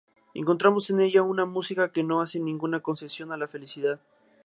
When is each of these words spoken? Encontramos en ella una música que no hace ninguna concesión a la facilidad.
Encontramos 0.33 0.89
en 0.89 0.99
ella 0.99 1.21
una 1.21 1.45
música 1.45 1.91
que 1.91 2.01
no 2.03 2.21
hace 2.21 2.39
ninguna 2.39 2.79
concesión 2.79 3.31
a 3.31 3.37
la 3.37 3.47
facilidad. 3.47 4.01